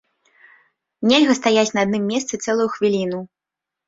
[1.11, 3.21] Нельга стаяць на адным месцы цэлую хвіліну.